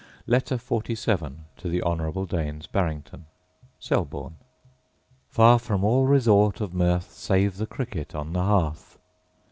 Letter 0.25 0.57
XLVII 0.57 1.45
To 1.57 1.69
The 1.69 1.83
Honourable 1.83 2.25
Daines 2.25 2.65
Barrington 2.65 3.27
Selborne. 3.79 4.37
Far 5.29 5.59
from 5.59 5.83
all 5.83 6.07
resort 6.07 6.59
of 6.59 6.73
mirth 6.73 7.11
Save 7.11 7.57
the 7.57 7.67
cricket 7.67 8.15
on 8.15 8.33
the 8.33 8.41
hearth. 8.41 8.97